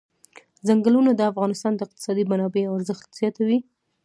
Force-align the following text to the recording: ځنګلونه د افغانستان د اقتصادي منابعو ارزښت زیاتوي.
ځنګلونه 0.67 1.11
د 1.15 1.21
افغانستان 1.31 1.73
د 1.75 1.79
اقتصادي 1.87 2.23
منابعو 2.31 2.75
ارزښت 2.77 3.07
زیاتوي. 3.19 3.59